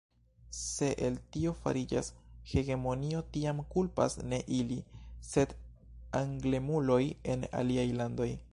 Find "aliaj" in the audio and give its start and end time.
7.61-7.89